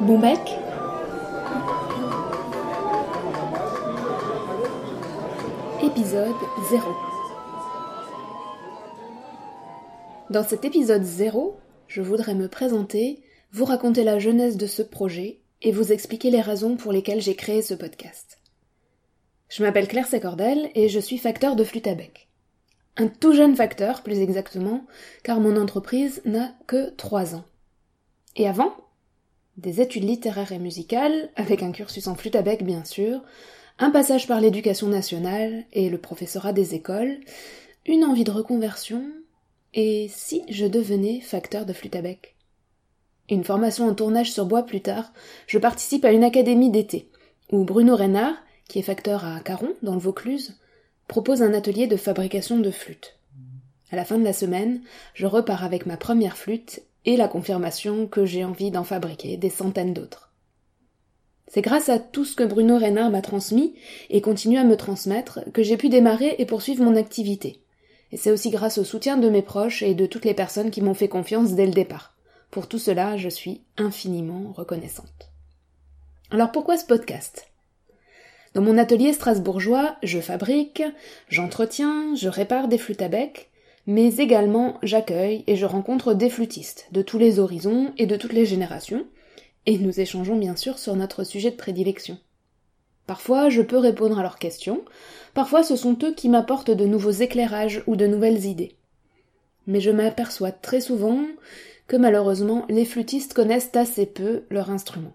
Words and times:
Bon 0.00 0.18
bec 0.18 0.40
Épisode 5.82 6.34
0 6.70 6.96
Dans 10.30 10.42
cet 10.42 10.64
épisode 10.64 11.02
0, 11.02 11.58
je 11.86 12.00
voudrais 12.00 12.34
me 12.34 12.48
présenter, 12.48 13.22
vous 13.52 13.66
raconter 13.66 14.02
la 14.02 14.18
jeunesse 14.18 14.56
de 14.56 14.66
ce 14.66 14.80
projet 14.80 15.40
et 15.60 15.70
vous 15.70 15.92
expliquer 15.92 16.30
les 16.30 16.40
raisons 16.40 16.76
pour 16.76 16.92
lesquelles 16.92 17.20
j'ai 17.20 17.36
créé 17.36 17.60
ce 17.60 17.74
podcast. 17.74 18.38
Je 19.50 19.62
m'appelle 19.62 19.86
Claire 19.86 20.08
Secordel 20.08 20.70
et 20.74 20.88
je 20.88 21.00
suis 21.00 21.18
facteur 21.18 21.56
de 21.56 21.64
flûte 21.64 21.86
à 21.86 21.94
bec. 21.94 22.30
Un 22.96 23.08
tout 23.08 23.34
jeune 23.34 23.54
facteur, 23.54 24.02
plus 24.02 24.20
exactement, 24.20 24.86
car 25.24 25.40
mon 25.40 25.60
entreprise 25.60 26.22
n'a 26.24 26.54
que 26.66 26.88
3 26.96 27.34
ans. 27.34 27.44
Et 28.36 28.48
avant 28.48 28.74
Des 29.56 29.80
études 29.80 30.04
littéraires 30.04 30.52
et 30.52 30.58
musicales, 30.58 31.30
avec 31.36 31.62
un 31.62 31.72
cursus 31.72 32.06
en 32.06 32.14
flûte 32.14 32.36
à 32.36 32.42
bec 32.42 32.64
bien 32.64 32.84
sûr, 32.84 33.20
un 33.78 33.90
passage 33.90 34.26
par 34.26 34.40
l'éducation 34.40 34.88
nationale 34.88 35.64
et 35.72 35.90
le 35.90 35.98
professorat 35.98 36.52
des 36.52 36.74
écoles, 36.74 37.18
une 37.86 38.04
envie 38.04 38.24
de 38.24 38.30
reconversion, 38.30 39.04
et 39.74 40.08
si 40.08 40.42
je 40.48 40.66
devenais 40.66 41.20
facteur 41.20 41.66
de 41.66 41.72
flûte 41.72 41.96
à 41.96 42.02
bec 42.02 42.36
Une 43.28 43.44
formation 43.44 43.86
en 43.86 43.94
tournage 43.94 44.32
sur 44.32 44.46
bois 44.46 44.64
plus 44.64 44.80
tard, 44.80 45.12
je 45.46 45.58
participe 45.58 46.04
à 46.04 46.12
une 46.12 46.24
académie 46.24 46.70
d'été, 46.70 47.10
où 47.50 47.64
Bruno 47.64 47.96
Reynard, 47.96 48.34
qui 48.68 48.78
est 48.78 48.82
facteur 48.82 49.24
à 49.24 49.40
Caron, 49.40 49.74
dans 49.82 49.94
le 49.94 50.00
Vaucluse, 50.00 50.58
propose 51.08 51.42
un 51.42 51.54
atelier 51.54 51.86
de 51.86 51.96
fabrication 51.96 52.58
de 52.58 52.70
flûtes. 52.70 53.18
À 53.90 53.96
la 53.96 54.04
fin 54.04 54.18
de 54.18 54.24
la 54.24 54.32
semaine, 54.32 54.82
je 55.14 55.26
repars 55.26 55.64
avec 55.64 55.86
ma 55.86 55.96
première 55.96 56.36
flûte 56.36 56.82
et 57.04 57.16
la 57.16 57.28
confirmation 57.28 58.06
que 58.06 58.24
j'ai 58.24 58.44
envie 58.44 58.70
d'en 58.70 58.84
fabriquer 58.84 59.36
des 59.36 59.50
centaines 59.50 59.94
d'autres. 59.94 60.30
C'est 61.48 61.62
grâce 61.62 61.88
à 61.88 61.98
tout 61.98 62.24
ce 62.24 62.36
que 62.36 62.44
Bruno 62.44 62.78
Reynard 62.78 63.10
m'a 63.10 63.22
transmis 63.22 63.74
et 64.08 64.20
continue 64.20 64.58
à 64.58 64.64
me 64.64 64.76
transmettre 64.76 65.40
que 65.52 65.62
j'ai 65.62 65.76
pu 65.76 65.88
démarrer 65.88 66.36
et 66.38 66.46
poursuivre 66.46 66.84
mon 66.84 66.94
activité. 66.94 67.60
Et 68.12 68.16
c'est 68.16 68.30
aussi 68.30 68.50
grâce 68.50 68.78
au 68.78 68.84
soutien 68.84 69.16
de 69.16 69.28
mes 69.28 69.42
proches 69.42 69.82
et 69.82 69.94
de 69.94 70.06
toutes 70.06 70.24
les 70.24 70.34
personnes 70.34 70.70
qui 70.70 70.80
m'ont 70.80 70.94
fait 70.94 71.08
confiance 71.08 71.54
dès 71.54 71.66
le 71.66 71.72
départ. 71.72 72.14
Pour 72.50 72.68
tout 72.68 72.78
cela, 72.78 73.16
je 73.16 73.28
suis 73.28 73.62
infiniment 73.76 74.52
reconnaissante. 74.52 75.30
Alors 76.30 76.52
pourquoi 76.52 76.76
ce 76.76 76.84
podcast? 76.84 77.48
Dans 78.54 78.62
mon 78.62 78.78
atelier 78.78 79.12
strasbourgeois, 79.12 79.96
je 80.02 80.20
fabrique, 80.20 80.82
j'entretiens, 81.28 82.14
je 82.16 82.28
répare 82.28 82.68
des 82.68 82.78
flûtes 82.78 83.02
à 83.02 83.08
bec, 83.08 83.50
mais 83.86 84.16
également 84.16 84.78
j'accueille 84.82 85.44
et 85.46 85.56
je 85.56 85.66
rencontre 85.66 86.14
des 86.14 86.30
flûtistes 86.30 86.88
de 86.92 87.02
tous 87.02 87.18
les 87.18 87.38
horizons 87.38 87.92
et 87.98 88.06
de 88.06 88.16
toutes 88.16 88.32
les 88.32 88.46
générations, 88.46 89.06
et 89.66 89.78
nous 89.78 90.00
échangeons 90.00 90.36
bien 90.36 90.56
sûr 90.56 90.78
sur 90.78 90.96
notre 90.96 91.24
sujet 91.24 91.50
de 91.50 91.56
prédilection. 91.56 92.18
Parfois 93.06 93.48
je 93.48 93.62
peux 93.62 93.78
répondre 93.78 94.18
à 94.18 94.22
leurs 94.22 94.38
questions, 94.38 94.84
parfois 95.34 95.62
ce 95.62 95.76
sont 95.76 95.98
eux 96.02 96.14
qui 96.14 96.28
m'apportent 96.28 96.70
de 96.70 96.86
nouveaux 96.86 97.10
éclairages 97.10 97.82
ou 97.86 97.96
de 97.96 98.06
nouvelles 98.06 98.44
idées. 98.44 98.76
Mais 99.66 99.80
je 99.80 99.90
m'aperçois 99.90 100.52
très 100.52 100.80
souvent 100.80 101.20
que 101.86 101.96
malheureusement 101.96 102.64
les 102.68 102.84
flûtistes 102.84 103.34
connaissent 103.34 103.74
assez 103.74 104.06
peu 104.06 104.44
leur 104.50 104.70
instrument. 104.70 105.12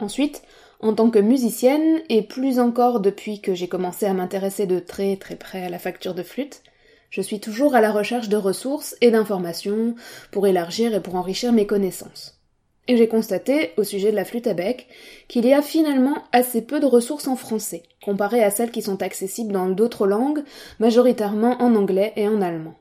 Ensuite, 0.00 0.42
en 0.80 0.94
tant 0.94 1.10
que 1.10 1.18
musicienne, 1.18 2.02
et 2.08 2.22
plus 2.22 2.60
encore 2.60 3.00
depuis 3.00 3.40
que 3.40 3.54
j'ai 3.54 3.68
commencé 3.68 4.06
à 4.06 4.14
m'intéresser 4.14 4.66
de 4.66 4.78
très 4.78 5.16
très 5.16 5.36
près 5.36 5.64
à 5.64 5.68
la 5.68 5.78
facture 5.78 6.14
de 6.14 6.22
flûte, 6.22 6.62
je 7.10 7.22
suis 7.22 7.40
toujours 7.40 7.74
à 7.74 7.80
la 7.80 7.90
recherche 7.90 8.28
de 8.28 8.36
ressources 8.36 8.96
et 9.00 9.10
d'informations 9.10 9.94
pour 10.30 10.46
élargir 10.46 10.94
et 10.94 11.00
pour 11.00 11.14
enrichir 11.14 11.52
mes 11.52 11.66
connaissances. 11.66 12.38
Et 12.86 12.96
j'ai 12.96 13.08
constaté, 13.08 13.72
au 13.76 13.84
sujet 13.84 14.10
de 14.10 14.16
la 14.16 14.24
flûte 14.24 14.46
à 14.46 14.54
bec, 14.54 14.88
qu'il 15.28 15.44
y 15.44 15.52
a 15.52 15.60
finalement 15.60 16.16
assez 16.32 16.62
peu 16.62 16.80
de 16.80 16.86
ressources 16.86 17.28
en 17.28 17.36
français, 17.36 17.82
comparées 18.02 18.42
à 18.42 18.50
celles 18.50 18.70
qui 18.70 18.80
sont 18.80 19.02
accessibles 19.02 19.52
dans 19.52 19.68
d'autres 19.68 20.06
langues, 20.06 20.42
majoritairement 20.78 21.60
en 21.60 21.74
anglais 21.74 22.14
et 22.16 22.26
en 22.26 22.40
allemand. 22.40 22.74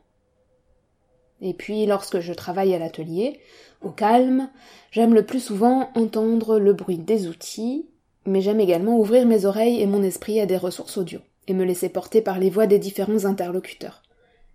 Et 1.42 1.54
puis, 1.54 1.86
lorsque 1.86 2.22
je 2.22 2.34
travaille 2.34 2.74
à 2.74 2.80
l'atelier, 2.80 3.40
au 3.82 3.90
calme, 3.90 4.50
j'aime 4.92 5.14
le 5.14 5.26
plus 5.26 5.42
souvent 5.42 5.92
entendre 5.94 6.58
le 6.58 6.74
bruit 6.74 6.98
des 6.98 7.28
outils, 7.28 7.86
mais 8.26 8.42
j'aime 8.42 8.62
également 8.62 8.98
ouvrir 8.98 9.26
mes 9.26 9.46
oreilles 9.46 9.82
et 9.82 9.88
mon 9.88 10.04
esprit 10.04 10.40
à 10.40 10.46
des 10.46 10.58
ressources 10.58 10.98
audio, 10.98 11.20
et 11.48 11.54
me 11.54 11.66
laisser 11.66 11.90
porter 11.90 12.22
par 12.22 12.40
les 12.40 12.50
voix 12.50 12.66
des 12.66 12.80
différents 12.80 13.26
interlocuteurs. 13.26 14.02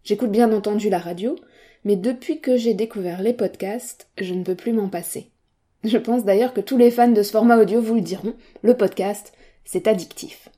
J'écoute 0.04 0.30
bien 0.30 0.52
entendu 0.52 0.90
la 0.90 0.98
radio, 0.98 1.36
mais 1.84 1.96
depuis 1.96 2.40
que 2.40 2.56
j'ai 2.56 2.74
découvert 2.74 3.22
les 3.22 3.32
podcasts, 3.32 4.08
je 4.18 4.34
ne 4.34 4.42
peux 4.42 4.54
plus 4.54 4.72
m'en 4.72 4.88
passer. 4.88 5.30
Je 5.84 5.98
pense 5.98 6.24
d'ailleurs 6.24 6.54
que 6.54 6.60
tous 6.60 6.76
les 6.76 6.90
fans 6.90 7.08
de 7.08 7.22
ce 7.22 7.32
format 7.32 7.56
audio 7.56 7.80
vous 7.80 7.94
le 7.94 8.00
diront, 8.00 8.34
le 8.62 8.76
podcast, 8.76 9.32
c'est 9.64 9.86
addictif. 9.86 10.48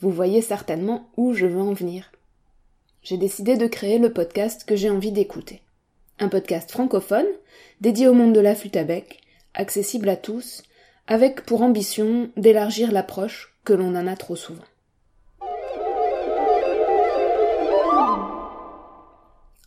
Vous 0.00 0.10
voyez 0.10 0.42
certainement 0.42 1.08
où 1.16 1.32
je 1.32 1.46
veux 1.46 1.60
en 1.60 1.72
venir. 1.72 2.12
J'ai 3.02 3.16
décidé 3.16 3.56
de 3.56 3.66
créer 3.66 3.98
le 3.98 4.12
podcast 4.12 4.64
que 4.64 4.76
j'ai 4.76 4.90
envie 4.90 5.12
d'écouter. 5.12 5.62
Un 6.18 6.28
podcast 6.28 6.70
francophone, 6.70 7.26
dédié 7.80 8.08
au 8.08 8.14
monde 8.14 8.32
de 8.32 8.40
la 8.40 8.54
flûte 8.54 8.76
à 8.76 8.84
bec, 8.84 9.20
accessible 9.54 10.08
à 10.08 10.16
tous, 10.16 10.62
avec 11.06 11.42
pour 11.42 11.62
ambition 11.62 12.30
d'élargir 12.36 12.92
l'approche 12.92 13.56
que 13.64 13.72
l'on 13.72 13.94
en 13.94 14.06
a 14.06 14.16
trop 14.16 14.36
souvent. 14.36 14.62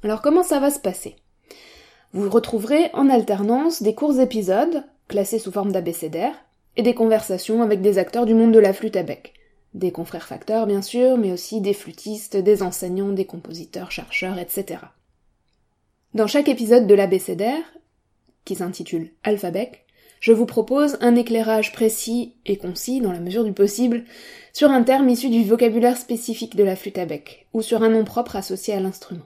Alors 0.06 0.22
comment 0.22 0.44
ça 0.44 0.60
va 0.60 0.70
se 0.70 0.78
passer? 0.78 1.16
Vous 2.14 2.30
retrouverez 2.30 2.92
en 2.94 3.10
alternance 3.10 3.82
des 3.82 3.96
courts 3.96 4.20
épisodes, 4.20 4.84
classés 5.08 5.40
sous 5.40 5.52
forme 5.52 5.72
d'abécédaire, 5.72 6.36
et 6.78 6.84
des 6.84 6.94
conversations 6.94 7.64
avec 7.64 7.82
des 7.82 7.98
acteurs 7.98 8.28
du 8.28 8.36
monde 8.36 8.52
de 8.52 8.60
la 8.60 8.72
flûte 8.72 8.98
à 8.98 9.02
bec. 9.02 9.34
Des 9.74 9.92
confrères 9.92 10.28
facteurs, 10.28 10.68
bien 10.68 10.84
sûr, 10.84 11.18
mais 11.18 11.32
aussi 11.32 11.60
des 11.60 11.74
flûtistes, 11.74 12.38
des 12.38 12.62
enseignants, 12.62 13.14
des 13.14 13.26
compositeurs, 13.26 13.90
chercheurs, 13.90 14.38
etc. 14.38 14.78
Dans 16.14 16.28
chaque 16.28 16.50
épisode 16.50 16.86
de 16.86 16.94
l'abécédaire, 16.94 17.64
qui 18.46 18.54
s'intitule 18.54 19.10
Alphabec, 19.24 19.88
je 20.20 20.34
vous 20.34 20.46
propose 20.46 21.00
un 21.02 21.16
éclairage 21.16 21.74
précis 21.74 22.36
et 22.46 22.58
concis, 22.58 23.02
dans 23.02 23.12
la 23.12 23.20
mesure 23.20 23.44
du 23.44 23.54
possible, 23.54 24.04
sur 24.54 24.70
un 24.70 24.84
terme 24.84 25.10
issu 25.10 25.30
du 25.30 25.44
vocabulaire 25.44 25.98
spécifique 25.98 26.56
de 26.56 26.64
la 26.64 26.76
flûte 26.76 27.00
à 27.00 27.08
bec, 27.08 27.48
ou 27.54 27.64
sur 27.64 27.82
un 27.82 27.90
nom 27.90 28.04
propre 28.04 28.36
associé 28.36 28.76
à 28.76 28.80
l'instrument. 28.80 29.26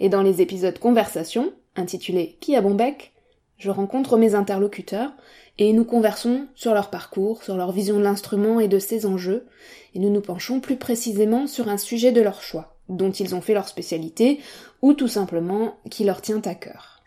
Et 0.00 0.08
dans 0.08 0.22
les 0.22 0.42
épisodes 0.42 0.78
Conversation, 0.78 1.52
intitulés 1.76 2.36
Qui 2.40 2.56
a 2.56 2.60
bon 2.60 2.74
bec 2.74 3.12
je 3.58 3.70
rencontre 3.70 4.18
mes 4.18 4.34
interlocuteurs 4.34 5.12
et 5.58 5.72
nous 5.72 5.84
conversons 5.84 6.46
sur 6.54 6.74
leur 6.74 6.90
parcours, 6.90 7.42
sur 7.42 7.56
leur 7.56 7.72
vision 7.72 7.96
de 7.96 8.02
l'instrument 8.02 8.60
et 8.60 8.68
de 8.68 8.78
ses 8.78 9.06
enjeux, 9.06 9.46
et 9.94 9.98
nous 9.98 10.10
nous 10.10 10.20
penchons 10.20 10.60
plus 10.60 10.76
précisément 10.76 11.46
sur 11.46 11.68
un 11.68 11.78
sujet 11.78 12.12
de 12.12 12.20
leur 12.20 12.42
choix, 12.42 12.76
dont 12.90 13.10
ils 13.10 13.34
ont 13.34 13.40
fait 13.40 13.54
leur 13.54 13.68
spécialité, 13.68 14.40
ou 14.82 14.92
tout 14.92 15.08
simplement 15.08 15.78
qui 15.90 16.04
leur 16.04 16.20
tient 16.20 16.42
à 16.44 16.54
cœur. 16.54 17.02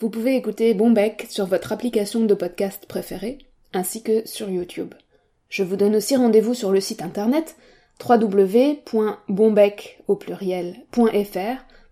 Vous 0.00 0.10
pouvez 0.10 0.34
écouter 0.34 0.74
Bombec 0.74 1.26
sur 1.28 1.46
votre 1.46 1.72
application 1.72 2.24
de 2.24 2.34
podcast 2.34 2.86
préférée, 2.86 3.38
ainsi 3.72 4.02
que 4.02 4.26
sur 4.26 4.50
YouTube. 4.50 4.94
Je 5.50 5.62
vous 5.62 5.76
donne 5.76 5.96
aussi 5.96 6.16
rendez-vous 6.16 6.54
sur 6.54 6.72
le 6.72 6.80
site 6.80 7.02
internet 7.02 7.56
www.bombec 8.08 10.02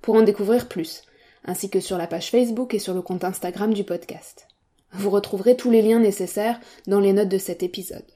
pour 0.00 0.14
en 0.14 0.22
découvrir 0.22 0.68
plus, 0.68 1.02
ainsi 1.44 1.68
que 1.68 1.80
sur 1.80 1.98
la 1.98 2.06
page 2.06 2.30
Facebook 2.30 2.72
et 2.72 2.78
sur 2.78 2.94
le 2.94 3.02
compte 3.02 3.24
Instagram 3.24 3.74
du 3.74 3.84
podcast. 3.84 4.48
Vous 4.92 5.10
retrouverez 5.10 5.56
tous 5.56 5.70
les 5.70 5.82
liens 5.82 5.98
nécessaires 5.98 6.60
dans 6.86 7.00
les 7.00 7.12
notes 7.12 7.28
de 7.28 7.36
cet 7.36 7.62
épisode. 7.62 8.06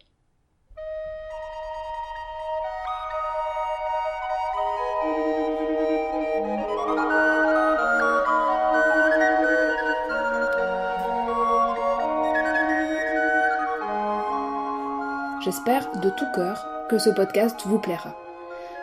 J'espère 15.44 15.90
de 16.00 16.08
tout 16.10 16.26
cœur 16.36 16.64
que 16.88 16.98
ce 16.98 17.10
podcast 17.10 17.58
vous 17.66 17.80
plaira. 17.80 18.14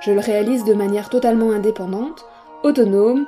Je 0.02 0.12
le 0.12 0.20
réalise 0.20 0.66
de 0.66 0.74
manière 0.74 1.10
totalement 1.10 1.52
indépendante, 1.52 2.26
autonome 2.64 3.26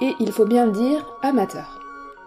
et, 0.00 0.14
il 0.20 0.32
faut 0.32 0.46
bien 0.46 0.64
le 0.64 0.72
dire, 0.72 1.06
amateur. 1.22 1.80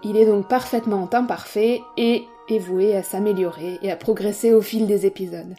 Il 0.04 0.18
est 0.18 0.28
donc 0.28 0.48
parfaitement 0.48 1.10
imparfait 1.12 1.82
et 1.98 2.28
est 2.48 2.60
voué 2.60 2.96
à 2.96 3.02
s'améliorer 3.02 3.80
et 3.82 3.92
à 3.92 3.96
progresser 3.96 4.54
au 4.54 4.62
fil 4.62 4.86
des 4.86 5.08
épisodes. 5.08 5.56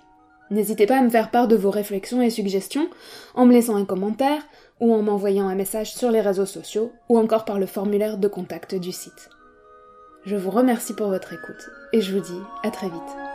N'hésitez 0.50 0.86
pas 0.86 0.98
à 0.98 1.02
me 1.02 1.10
faire 1.10 1.32
part 1.32 1.48
de 1.48 1.56
vos 1.56 1.70
réflexions 1.70 2.22
et 2.22 2.30
suggestions 2.30 2.88
en 3.34 3.46
me 3.46 3.52
laissant 3.52 3.74
un 3.74 3.84
commentaire 3.84 4.42
ou 4.78 4.94
en 4.94 5.02
m'envoyant 5.02 5.48
un 5.48 5.56
message 5.56 5.92
sur 5.92 6.12
les 6.12 6.20
réseaux 6.20 6.46
sociaux 6.46 6.92
ou 7.08 7.18
encore 7.18 7.44
par 7.44 7.58
le 7.58 7.66
formulaire 7.66 8.18
de 8.18 8.28
contact 8.28 8.76
du 8.76 8.92
site. 8.92 9.30
Je 10.26 10.36
vous 10.36 10.50
remercie 10.50 10.94
pour 10.94 11.08
votre 11.08 11.32
écoute 11.32 11.70
et 11.92 12.00
je 12.00 12.14
vous 12.14 12.20
dis 12.20 12.40
à 12.62 12.70
très 12.70 12.88
vite. 12.88 13.29